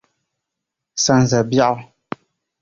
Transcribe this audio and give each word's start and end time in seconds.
Sanza’ 1.03 1.39
biɛɣu. 1.49 1.75